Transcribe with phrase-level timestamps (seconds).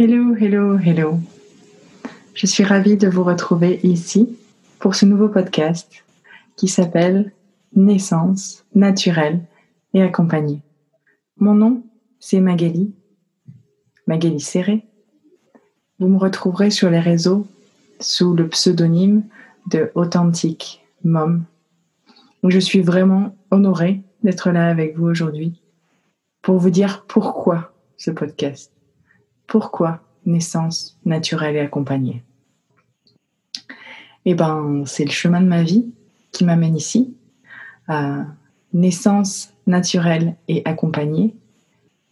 [0.00, 1.18] Hello, hello, hello.
[2.32, 4.38] Je suis ravie de vous retrouver ici
[4.78, 6.04] pour ce nouveau podcast
[6.54, 7.32] qui s'appelle
[7.74, 9.40] Naissance naturelle
[9.94, 10.62] et accompagnée.
[11.38, 11.82] Mon nom,
[12.20, 12.94] c'est Magali,
[14.06, 14.86] Magali Serré.
[15.98, 17.44] Vous me retrouverez sur les réseaux
[17.98, 19.24] sous le pseudonyme
[19.68, 21.42] de Authentique Mom.
[22.44, 25.60] Je suis vraiment honorée d'être là avec vous aujourd'hui
[26.40, 28.77] pour vous dire pourquoi ce podcast.
[29.48, 32.22] Pourquoi naissance naturelle et accompagnée
[34.26, 35.86] Eh ben, c'est le chemin de ma vie
[36.32, 37.16] qui m'amène ici.
[38.74, 41.34] naissance naturelle et accompagnée.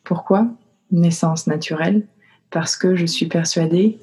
[0.02, 0.48] Pourquoi
[0.90, 2.06] naissance naturelle?
[2.50, 3.98] Parce que je suis persuadée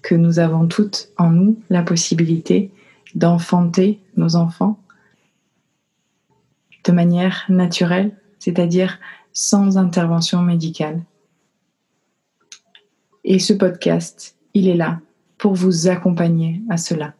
[0.00, 2.72] que nous avons toutes en nous la possibilité
[3.14, 4.80] d'enfanter nos enfants
[6.84, 8.98] de manière naturelle, c'est-à-dire
[9.34, 11.02] sans intervention médicale.
[13.30, 15.02] Et ce podcast, il est là
[15.36, 17.12] pour vous accompagner à cela,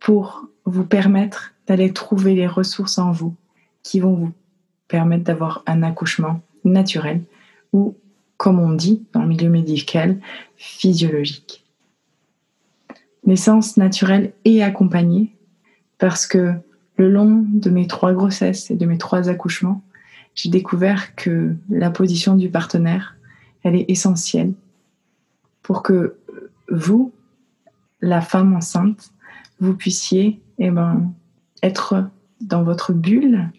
[0.00, 3.36] pour vous permettre d'aller trouver les ressources en vous
[3.82, 4.32] qui vont vous
[4.88, 7.20] permettre d'avoir un accouchement naturel
[7.74, 7.94] ou,
[8.38, 10.18] comme on dit dans le milieu médical,
[10.56, 11.62] physiologique.
[13.26, 15.36] Naissance naturelle et accompagnée
[15.98, 16.54] parce que
[16.96, 19.82] le long de mes trois grossesses et de mes trois accouchements,
[20.34, 23.18] j'ai découvert que la position du partenaire,
[23.62, 24.54] elle est essentielle
[25.64, 26.16] pour que
[26.68, 27.12] vous,
[28.00, 29.10] la femme enceinte,
[29.58, 31.12] vous puissiez eh ben,
[31.62, 32.04] être
[32.40, 33.50] dans votre bulle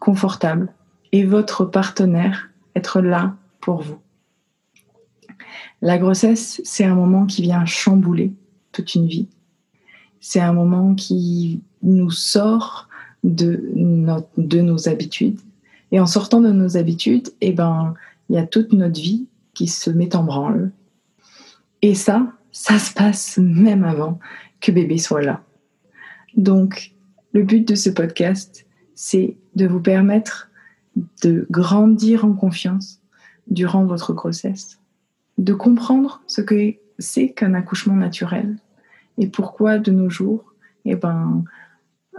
[0.00, 0.70] confortable
[1.12, 3.98] et votre partenaire être là pour vous.
[5.80, 8.34] La grossesse, c'est un moment qui vient chambouler
[8.72, 9.28] toute une vie.
[10.20, 12.88] C'est un moment qui nous sort
[13.22, 13.62] de,
[14.38, 15.38] de nos habitudes.
[15.92, 17.94] Et en sortant de nos habitudes, eh ben,
[18.28, 20.72] il y a toute notre vie qui se met en branle
[21.82, 24.18] et ça, ça se passe même avant
[24.60, 25.42] que bébé soit là.
[26.36, 26.92] Donc,
[27.32, 30.50] le but de ce podcast, c'est de vous permettre
[31.22, 33.00] de grandir en confiance
[33.48, 34.78] durant votre grossesse,
[35.38, 38.56] de comprendre ce que c'est qu'un accouchement naturel
[39.18, 40.54] et pourquoi de nos jours,
[40.84, 41.44] eh ben,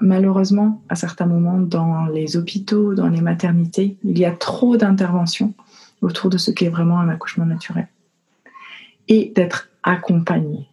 [0.01, 5.53] malheureusement, à certains moments, dans les hôpitaux, dans les maternités, il y a trop d'interventions
[6.01, 7.87] autour de ce qu'est vraiment un accouchement naturel
[9.07, 10.67] et d'être accompagné.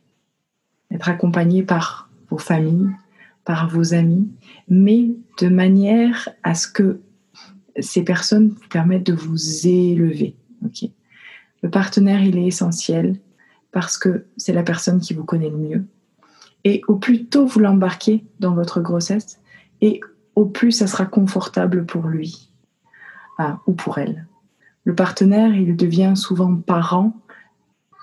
[0.91, 2.91] D'être accompagné par vos familles,
[3.45, 4.29] par vos amis,
[4.69, 5.11] mais
[5.41, 7.01] de manière à ce que
[7.79, 10.37] ces personnes vous permettent de vous élever.
[11.63, 13.19] Le partenaire, il est essentiel
[13.73, 15.85] parce que c'est la personne qui vous connaît le mieux.
[16.65, 19.41] Et au plus tôt vous l'embarquez dans votre grossesse,
[19.81, 20.01] et
[20.35, 22.51] au plus ça sera confortable pour lui
[23.39, 24.27] ah, ou pour elle.
[24.85, 27.15] Le partenaire, il devient souvent parent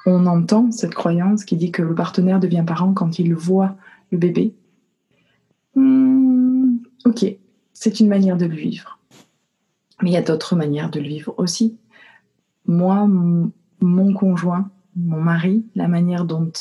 [0.07, 3.75] on entend cette croyance qui dit que le partenaire devient parent quand il voit
[4.11, 4.55] le bébé.
[5.75, 7.25] Hmm, ok,
[7.73, 8.99] c'est une manière de le vivre.
[10.01, 11.77] Mais il y a d'autres manières de le vivre aussi.
[12.65, 16.51] Moi, mon conjoint, mon mari, la manière dont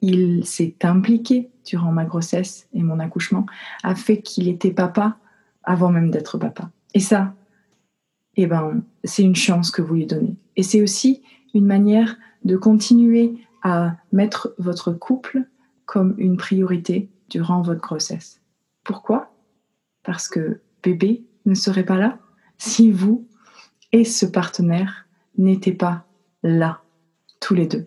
[0.00, 3.44] il s'est impliqué durant ma grossesse et mon accouchement
[3.82, 5.16] a fait qu'il était papa
[5.64, 6.70] avant même d'être papa.
[6.94, 7.34] Et ça,
[8.36, 10.36] eh ben, c'est une chance que vous lui donnez.
[10.54, 11.22] Et c'est aussi
[11.54, 15.44] une manière de continuer à mettre votre couple
[15.86, 18.40] comme une priorité durant votre grossesse.
[18.82, 19.32] Pourquoi?
[20.02, 22.18] Parce que bébé ne serait pas là
[22.58, 23.26] si vous
[23.92, 25.06] et ce partenaire
[25.38, 26.04] n'étaient pas
[26.42, 26.82] là,
[27.40, 27.86] tous les deux.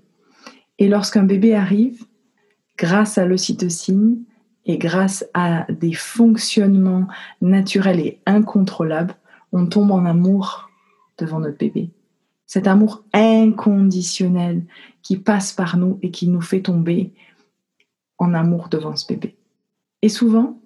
[0.80, 2.06] Et lorsqu'un bébé arrive,
[2.78, 4.24] grâce à l'ocytocine
[4.66, 7.08] et grâce à des fonctionnements
[7.42, 9.16] naturels et incontrôlables,
[9.52, 10.70] on tombe en amour
[11.18, 11.92] devant notre bébé
[12.48, 14.66] cet amour inconditionnel
[15.04, 17.14] qui passe par nous et qui nous fait tomber
[18.18, 19.36] en amour devant ce bébé.
[20.02, 20.60] Et souvent,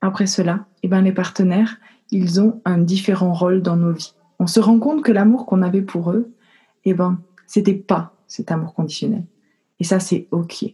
[0.00, 1.78] après cela, eh ben, les partenaires,
[2.10, 4.14] ils ont un différent rôle dans nos vies.
[4.38, 6.32] On se rend compte que l'amour qu'on avait pour eux,
[6.84, 9.24] eh ben, c'était pas cet amour conditionnel.
[9.80, 10.64] Et ça, c'est OK.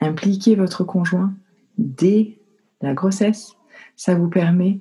[0.00, 1.34] Impliquez votre conjoint
[1.78, 2.38] dès
[2.80, 3.54] la grossesse.
[3.96, 4.80] Ça vous permet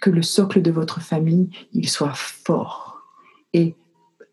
[0.00, 3.02] que le socle de votre famille, il soit fort.
[3.52, 3.74] Et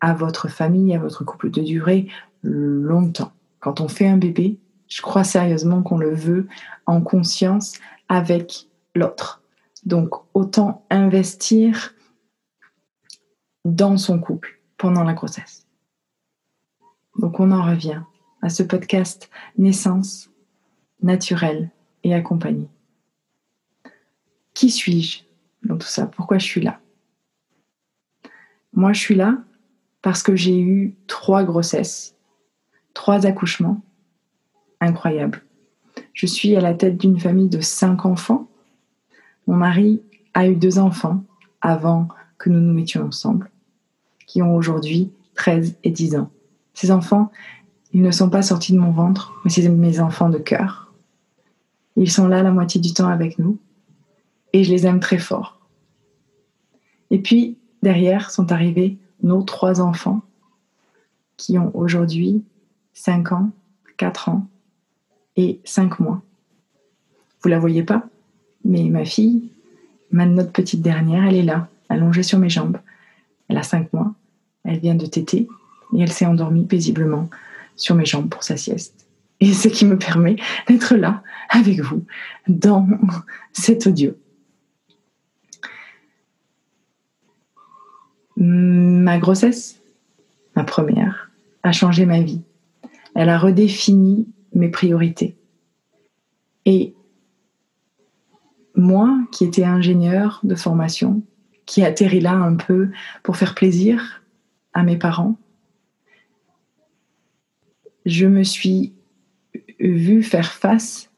[0.00, 2.08] à votre famille, à votre couple de durer
[2.42, 3.32] longtemps.
[3.60, 6.46] Quand on fait un bébé, je crois sérieusement qu'on le veut
[6.86, 7.74] en conscience
[8.08, 9.42] avec l'autre.
[9.84, 11.94] Donc autant investir
[13.64, 15.66] dans son couple pendant la grossesse.
[17.18, 18.02] Donc on en revient
[18.42, 20.30] à ce podcast Naissance
[21.02, 21.70] naturelle
[22.04, 22.68] et accompagnée.
[24.54, 25.22] Qui suis-je
[25.64, 26.06] dans tout ça?
[26.06, 26.80] Pourquoi je suis là?
[28.72, 29.38] Moi, je suis là
[30.02, 32.14] parce que j'ai eu trois grossesses
[32.98, 33.80] trois accouchements
[34.80, 35.40] incroyables.
[36.14, 38.48] Je suis à la tête d'une famille de cinq enfants.
[39.46, 40.02] Mon mari
[40.34, 41.22] a eu deux enfants
[41.60, 42.08] avant
[42.38, 43.52] que nous nous mettions ensemble,
[44.26, 46.30] qui ont aujourd'hui 13 et 10 ans.
[46.74, 47.30] Ces enfants,
[47.92, 50.92] ils ne sont pas sortis de mon ventre, mais c'est mes enfants de cœur.
[51.94, 53.58] Ils sont là la moitié du temps avec nous
[54.52, 55.60] et je les aime très fort.
[57.12, 60.22] Et puis, derrière sont arrivés nos trois enfants
[61.36, 62.44] qui ont aujourd'hui
[62.94, 63.50] 5 ans,
[63.96, 64.46] 4 ans
[65.36, 66.22] et 5 mois.
[67.42, 68.04] Vous la voyez pas,
[68.64, 69.50] mais ma fille,
[70.10, 72.78] ma notre petite dernière, elle est là, allongée sur mes jambes.
[73.48, 74.12] Elle a 5 mois,
[74.64, 75.48] elle vient de téter
[75.94, 77.30] et elle s'est endormie paisiblement
[77.76, 79.06] sur mes jambes pour sa sieste.
[79.40, 80.36] Et ce qui me permet
[80.66, 82.04] d'être là avec vous
[82.48, 82.88] dans
[83.52, 84.14] cet audio.
[88.40, 89.80] Ma grossesse,
[90.54, 91.30] ma première,
[91.64, 92.42] a changé ma vie.
[93.16, 95.36] Elle a redéfini mes priorités.
[96.64, 96.94] Et
[98.76, 101.22] moi, qui étais ingénieur de formation,
[101.66, 102.90] qui atterri là un peu
[103.24, 104.22] pour faire plaisir
[104.72, 105.36] à mes parents,
[108.06, 108.92] je me suis
[109.80, 111.10] vue faire face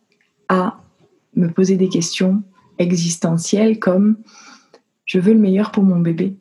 [0.49, 0.81] à
[1.37, 2.43] me poser des questions
[2.79, 4.17] existentielles comme
[5.05, 6.37] je veux le meilleur pour mon bébé.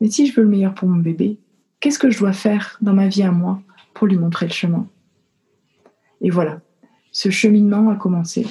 [0.00, 1.38] Mais si je veux le meilleur pour mon bébé,
[1.80, 3.62] qu'est-ce que je dois faire dans ma vie à moi
[3.94, 4.88] pour lui montrer le chemin?
[6.20, 6.60] Et voilà,
[7.12, 8.46] ce cheminement a commencé.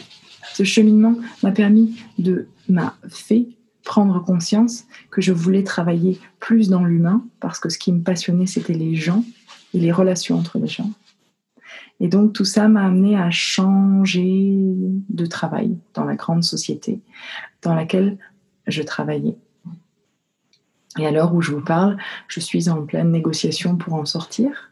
[0.53, 3.47] Ce cheminement m'a permis de, m'a fait
[3.83, 8.48] prendre conscience que je voulais travailler plus dans l'humain parce que ce qui me passionnait,
[8.48, 9.24] c'était les gens
[9.74, 10.89] et les relations entre les gens.
[12.00, 14.57] Et donc tout ça m'a amené à changer
[15.09, 17.01] de travail dans la grande société
[17.62, 18.18] dans laquelle
[18.68, 19.38] je travaillais.
[20.97, 21.97] Et à l'heure où je vous parle,
[22.27, 24.71] je suis en pleine négociation pour en sortir.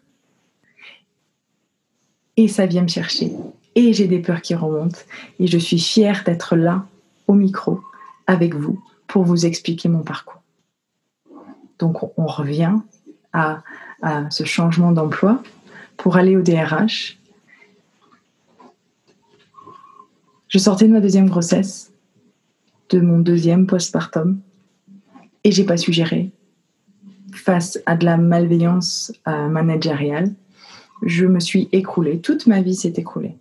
[2.37, 3.31] Et ça vient me chercher.
[3.75, 4.99] Et j'ai des peurs qui remontent.
[5.39, 6.85] Et je suis fière d'être là,
[7.27, 7.81] au micro,
[8.27, 10.41] avec vous, pour vous expliquer mon parcours.
[11.79, 12.75] Donc on revient
[13.33, 13.61] à,
[14.29, 15.41] ce changement d'emploi
[15.97, 17.17] pour aller au DRH.
[20.49, 21.91] Je sortais de ma deuxième grossesse,
[22.89, 24.39] de mon deuxième postpartum,
[25.43, 26.31] et j'ai pas su gérer
[27.33, 30.33] face à de la malveillance euh, managériale.
[31.01, 33.35] Je me suis écroulée, toute ma vie s'est écroulée.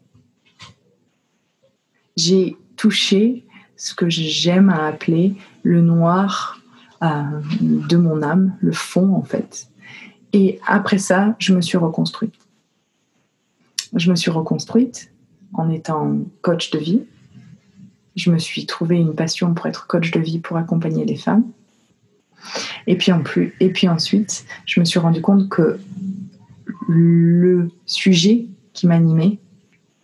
[2.17, 3.45] J'ai touché
[3.77, 6.61] ce que j'aime appeler le noir
[7.03, 7.23] euh,
[7.61, 9.69] de mon âme, le fond en fait.
[10.33, 12.35] Et après ça, je me suis reconstruite.
[13.95, 15.13] Je me suis reconstruite
[15.53, 17.03] en étant coach de vie.
[18.17, 21.45] Je me suis trouvé une passion pour être coach de vie, pour accompagner les femmes.
[22.87, 25.79] Et puis, en plus, et puis ensuite, je me suis rendu compte que
[26.89, 29.39] le sujet qui m'animait,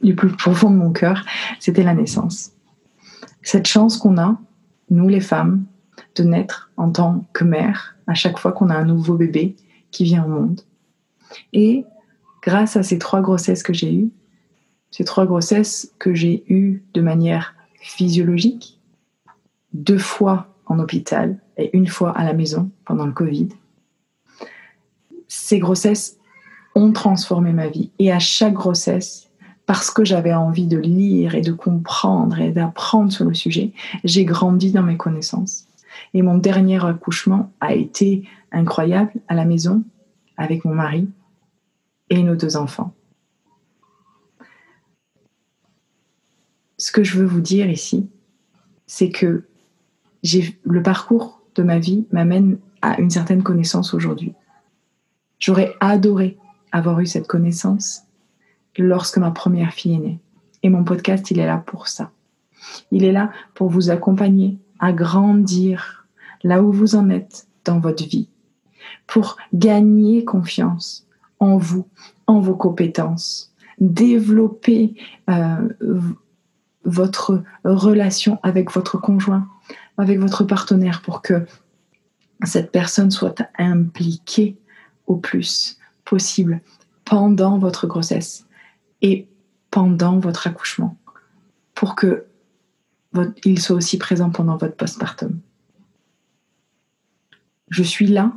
[0.01, 1.25] le plus profond de mon cœur,
[1.59, 2.53] c'était la naissance.
[3.43, 4.39] Cette chance qu'on a,
[4.91, 5.65] nous les femmes,
[6.15, 9.57] de naître en tant que mère à chaque fois qu'on a un nouveau bébé
[9.91, 10.61] qui vient au monde.
[11.53, 11.85] Et
[12.43, 14.11] grâce à ces trois grossesses que j'ai eues,
[14.91, 18.81] ces trois grossesses que j'ai eues de manière physiologique,
[19.73, 23.49] deux fois en hôpital et une fois à la maison pendant le Covid.
[25.27, 26.19] Ces grossesses
[26.75, 27.91] ont transformé ma vie.
[27.99, 29.29] Et à chaque grossesse,
[29.67, 33.73] parce que j'avais envie de lire et de comprendre et d'apprendre sur le sujet,
[34.05, 35.67] j'ai grandi dans mes connaissances.
[36.15, 39.83] Et mon dernier accouchement a été incroyable à la maison
[40.37, 41.09] avec mon mari
[42.09, 42.95] et nos deux enfants.
[46.79, 48.09] Ce que je veux vous dire ici,
[48.87, 49.45] c'est que
[50.23, 54.33] le parcours de ma vie m'amène à une certaine connaissance aujourd'hui.
[55.39, 56.39] J'aurais adoré
[56.73, 58.03] avoir eu cette connaissance
[58.77, 60.21] lorsque ma première fille est née.
[60.63, 62.11] Et mon podcast, il est là pour ça.
[62.91, 66.07] Il est là pour vous accompagner à grandir
[66.45, 68.29] là où vous en êtes dans votre vie,
[69.07, 71.07] pour gagner confiance
[71.41, 71.87] en vous,
[72.27, 74.95] en vos compétences, développer
[75.29, 75.69] euh,
[76.85, 79.49] votre relation avec votre conjoint,
[79.99, 81.45] avec votre partenaire pour que
[82.45, 84.57] cette personne soit impliquée
[85.07, 86.61] au plus possible
[87.05, 88.47] pendant votre grossesse
[89.03, 89.27] et
[89.71, 90.97] pendant votre accouchement
[91.75, 92.25] pour que
[93.45, 95.41] il soit aussi présent pendant votre postpartum.
[97.71, 98.33] Je suis là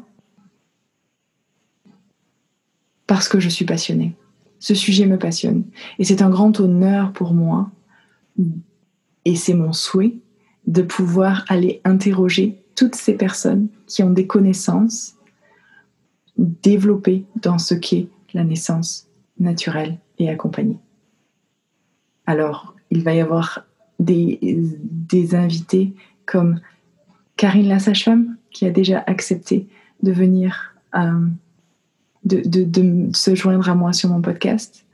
[3.05, 4.15] parce que je suis passionnée.
[4.59, 5.65] Ce sujet me passionne
[5.99, 7.69] et c'est un grand honneur pour moi
[9.25, 10.20] et c'est mon souhait
[10.67, 15.15] de pouvoir aller interroger toutes ces personnes qui ont des connaissances
[16.37, 19.07] développées dans ce qu'est la naissance
[19.39, 20.79] naturelle et accompagnée.
[22.25, 23.65] Alors, il va y avoir
[23.99, 25.93] des, invités
[26.25, 26.59] comme
[27.37, 29.67] Karine la sage-femme qui a déjà accepté
[30.03, 31.27] de venir, euh,
[32.23, 34.85] de, de, se joindre à moi sur mon podcast.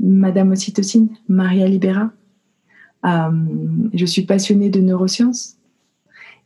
[0.00, 2.10] Madame Ocytocine, Maria Libera.
[3.04, 3.30] Euh,
[3.92, 5.56] je suis passionnée de neurosciences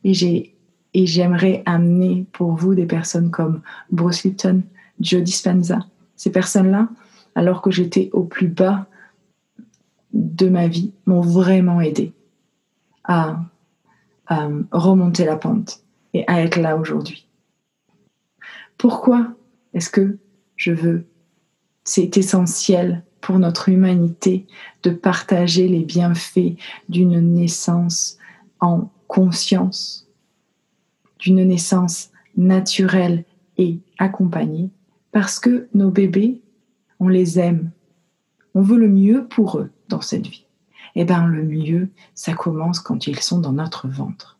[0.03, 0.57] et j'ai
[0.93, 3.61] et j'aimerais amener pour vous des personnes comme
[3.91, 4.63] Bruce Lipton,
[4.99, 5.85] Joe Dispenza.
[6.15, 6.89] Ces personnes-là,
[7.35, 8.87] alors que j'étais au plus bas
[10.13, 12.13] de ma vie, m'ont vraiment aidé
[13.03, 13.41] à,
[14.25, 15.83] à remonter la pente
[16.15, 17.27] et à être là aujourd'hui.
[18.77, 19.35] Pourquoi
[19.73, 20.17] est-ce que
[20.55, 21.05] je veux
[21.83, 24.45] C'est essentiel pour notre humanité
[24.83, 26.55] de partager les bienfaits
[26.89, 28.17] d'une naissance
[28.59, 30.07] en conscience,
[31.19, 33.25] d'une naissance naturelle
[33.57, 34.69] et accompagnée,
[35.11, 36.41] parce que nos bébés,
[36.99, 37.71] on les aime,
[38.53, 40.45] on veut le mieux pour eux dans cette vie.
[40.95, 44.39] Eh bien, le mieux, ça commence quand ils sont dans notre ventre.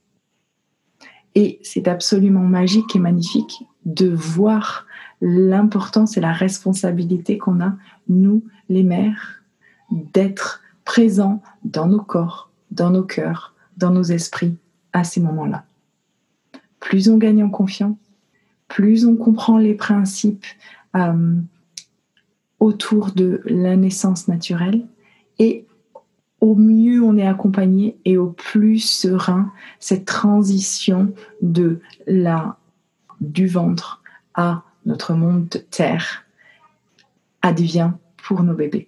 [1.36, 4.87] Et c'est absolument magique et magnifique de voir
[5.22, 7.76] l'importance et la responsabilité qu'on a,
[8.08, 9.44] nous, les mères,
[9.92, 14.58] d'être présents dans nos corps, dans nos cœurs, dans nos esprits
[14.94, 15.66] à ces moments-là.
[16.80, 17.98] Plus on gagne en confiance,
[18.68, 20.46] plus on comprend les principes
[20.96, 21.36] euh,
[22.60, 24.86] autour de la naissance naturelle
[25.40, 25.66] et
[26.40, 32.58] au mieux on est accompagné et au plus serein cette transition de la
[33.22, 34.04] du ventre
[34.36, 36.26] à notre monde terre
[37.44, 38.88] advient pour nos bébés.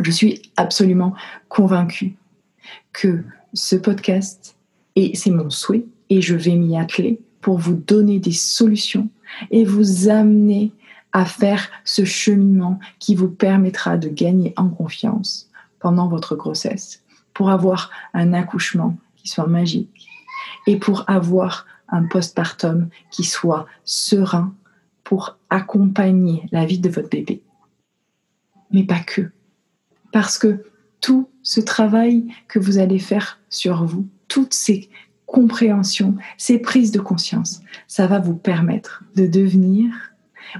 [0.00, 1.14] Je suis absolument
[1.48, 2.16] convaincue
[2.92, 3.22] que
[3.54, 4.56] ce podcast,
[4.96, 9.08] et c'est mon souhait, et je vais m'y atteler pour vous donner des solutions
[9.50, 10.72] et vous amener
[11.12, 17.02] à faire ce cheminement qui vous permettra de gagner en confiance pendant votre grossesse,
[17.34, 20.08] pour avoir un accouchement qui soit magique
[20.66, 24.54] et pour avoir un postpartum qui soit serein
[25.04, 27.42] pour accompagner la vie de votre bébé.
[28.70, 29.30] Mais pas que.
[30.12, 30.64] Parce que
[31.00, 34.90] tout ce travail que vous allez faire sur vous, toutes ces
[35.26, 39.94] compréhensions, ces prises de conscience, ça va vous permettre de devenir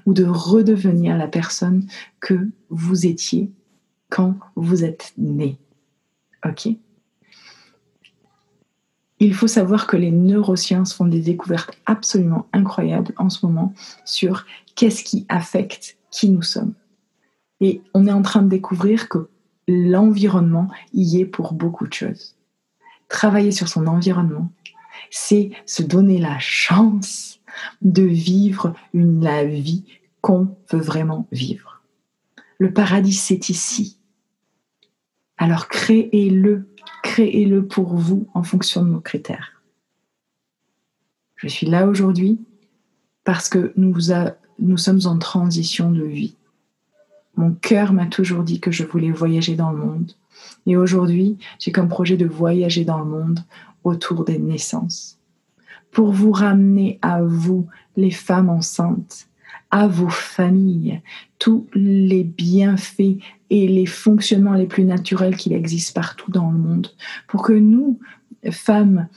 [0.07, 1.87] ou de redevenir la personne
[2.21, 3.51] que vous étiez
[4.11, 5.59] quand vous êtes né.
[6.45, 6.69] OK?
[9.21, 14.47] Il faut savoir que les neurosciences font des découvertes absolument incroyables en ce moment sur
[14.77, 16.75] qu'est-ce qui affecte qui nous sommes.
[17.61, 19.29] Et on est en train de découvrir que
[19.67, 22.37] l'environnement y est pour beaucoup de choses.
[23.09, 24.51] Travailler sur son environnement,
[25.11, 27.41] c'est se donner la chance
[27.83, 29.85] de vivre une, la vie
[30.21, 31.83] qu'on veut vraiment vivre.
[32.59, 33.98] Le paradis, c'est ici.
[35.39, 36.67] Alors créez-le
[37.03, 39.63] créez-le pour vous en fonction de nos critères.
[41.37, 42.39] Je suis là aujourd'hui
[43.25, 43.99] parce que nous,
[44.77, 46.37] sommes en transition de vie.
[47.37, 50.13] Mon cœur m'a toujours dit que je voulais voyager dans le monde.
[50.67, 53.41] Et aujourd'hui, j'ai comme projet de voyager dans le monde
[53.85, 55.19] autour des naissances.
[55.93, 59.28] Pour vous ramener à vous, les femmes enceintes,
[59.71, 61.03] à vos familles.
[61.39, 63.19] Tous les bienfaits
[63.51, 66.89] et les fonctionnements les plus naturels qu'il existe partout dans le monde,
[67.27, 67.99] pour que nous,
[68.51, 69.09] femmes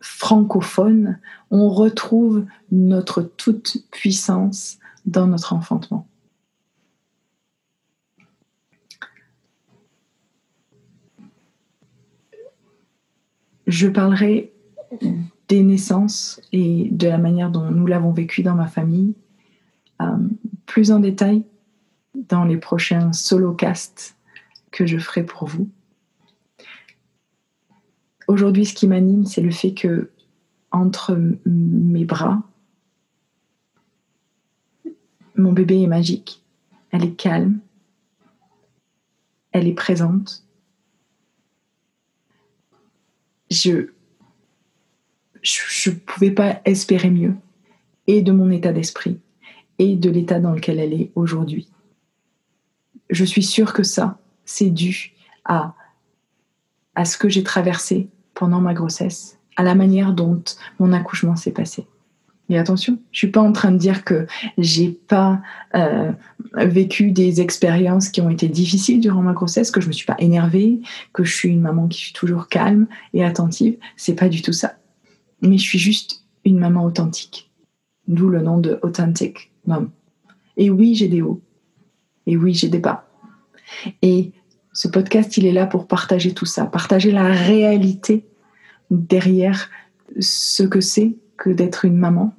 [0.00, 1.18] francophones,
[1.50, 6.06] on retrouve notre toute puissance dans notre enfantement.
[13.66, 14.52] Je parlerai
[15.48, 19.14] des naissances et de la manière dont nous l'avons vécu dans ma famille,
[20.66, 21.44] plus en détail
[22.14, 24.16] dans les prochains solo-casts
[24.70, 25.68] que je ferai pour vous.
[28.26, 30.10] Aujourd'hui, ce qui m'anime, c'est le fait que
[30.70, 32.42] entre mes bras,
[35.36, 36.42] mon bébé est magique.
[36.90, 37.60] Elle est calme.
[39.52, 40.44] Elle est présente.
[43.50, 43.88] Je
[45.40, 47.34] je ne pouvais pas espérer mieux.
[48.06, 49.20] Et de mon état d'esprit
[49.78, 51.68] et de l'état dans lequel elle est aujourd'hui.
[53.10, 55.74] Je suis sûre que ça, c'est dû à,
[56.94, 60.42] à ce que j'ai traversé pendant ma grossesse, à la manière dont
[60.78, 61.86] mon accouchement s'est passé.
[62.50, 65.42] Et attention, je suis pas en train de dire que j'ai pas
[65.74, 66.12] euh,
[66.54, 70.16] vécu des expériences qui ont été difficiles durant ma grossesse, que je me suis pas
[70.18, 70.80] énervée,
[71.12, 73.76] que je suis une maman qui suis toujours calme et attentive.
[73.96, 74.76] C'est pas du tout ça.
[75.42, 77.50] Mais je suis juste une maman authentique.
[78.06, 78.78] D'où le nom de
[80.56, 81.40] et oui, j'ai des hauts.
[82.26, 83.08] Et oui, j'ai des bas.
[84.02, 84.32] Et
[84.72, 88.26] ce podcast, il est là pour partager tout ça, partager la réalité
[88.90, 89.70] derrière
[90.20, 92.34] ce que c'est que d'être une maman.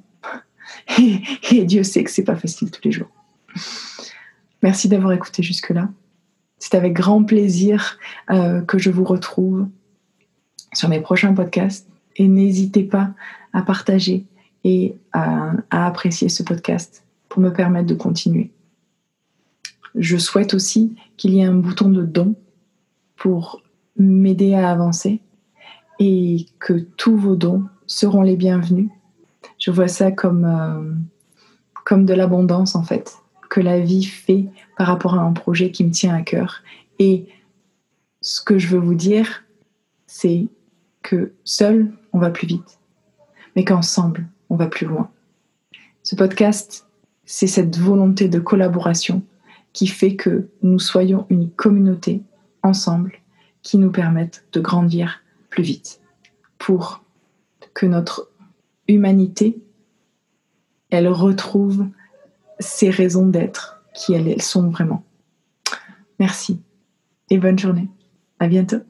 [0.98, 3.10] Et, Dieu sait que c'est pas facile tous les jours.
[4.62, 5.88] Merci d'avoir écouté jusque-là.
[6.58, 7.98] C'est avec grand plaisir
[8.30, 9.66] euh, que je vous retrouve
[10.74, 11.88] sur mes prochains podcasts.
[12.16, 13.10] Et n'hésitez pas
[13.52, 14.26] à partager
[14.64, 18.50] et à, apprécier ce podcast pour me permettre de continuer.
[19.94, 22.34] Je souhaite aussi qu'il y ait un bouton de don
[23.16, 23.62] pour
[23.96, 25.20] m'aider à avancer
[25.98, 28.90] et que tous vos dons seront les bienvenus.
[29.58, 30.94] Je vois ça comme, euh,
[31.84, 33.16] comme de l'abondance en fait,
[33.48, 34.46] que la vie fait
[34.76, 36.62] par rapport à un projet qui me tient à cœur.
[36.98, 37.26] Et
[38.20, 39.44] ce que je veux vous dire,
[40.06, 40.48] c'est
[41.02, 42.80] que seul, on va plus vite,
[43.54, 45.10] mais qu'ensemble, on va plus loin.
[46.02, 46.89] Ce podcast,
[47.32, 49.22] c'est cette volonté de collaboration
[49.72, 52.22] qui fait que nous soyons une communauté
[52.64, 53.20] ensemble
[53.62, 56.00] qui nous permette de grandir plus vite
[56.58, 57.04] pour
[57.72, 58.32] que notre
[58.88, 59.62] humanité,
[60.90, 61.86] elle retrouve
[62.58, 65.04] ses raisons d'être qui elles sont vraiment.
[66.18, 66.60] Merci
[67.30, 67.88] et bonne journée.
[68.40, 68.80] À bientôt.